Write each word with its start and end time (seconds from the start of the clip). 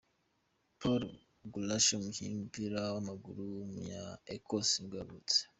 Paul 0.79 1.01
Gallacher, 1.53 1.97
umukinnyi 1.99 2.31
w’umupira 2.33 2.79
w’amaguru 2.93 3.41
w’umunya-Ecosse 3.53 4.73
nibwo 4.77 4.95
yavutse. 5.01 5.39